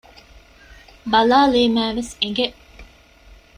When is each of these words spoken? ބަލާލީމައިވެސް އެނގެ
ބަލާލީމައިވެސް 1.11 2.11
އެނގެ 2.21 2.45